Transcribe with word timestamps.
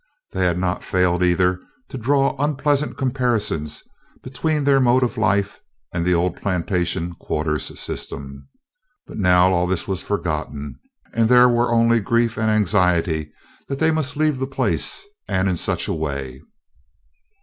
They 0.31 0.45
had 0.47 0.57
not 0.57 0.83
failed, 0.83 1.21
either, 1.21 1.59
to 1.89 1.95
draw 1.99 2.35
unpleasant 2.39 2.97
comparisons 2.97 3.83
between 4.23 4.63
their 4.63 4.79
mode 4.79 5.03
of 5.03 5.15
life 5.15 5.61
and 5.93 6.03
the 6.03 6.15
old 6.15 6.37
plantation 6.41 7.13
quarters 7.19 7.79
system. 7.79 8.47
But 9.05 9.17
now 9.19 9.53
all 9.53 9.67
this 9.67 9.87
was 9.87 10.01
forgotten, 10.01 10.79
and 11.13 11.29
there 11.29 11.47
were 11.49 11.71
only 11.71 11.99
grief 11.99 12.35
and 12.35 12.49
anxiety 12.49 13.31
that 13.67 13.77
they 13.77 13.91
must 13.91 14.17
leave 14.17 14.39
the 14.39 14.47
place 14.47 15.05
and 15.27 15.47
in 15.47 15.55
such 15.55 15.87
a 15.87 15.93
way. 15.93 16.41